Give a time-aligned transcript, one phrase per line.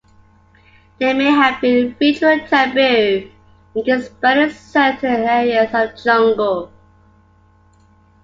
[0.97, 3.29] There may have been a ritual taboo
[3.75, 6.71] against burning certain areas of jungle.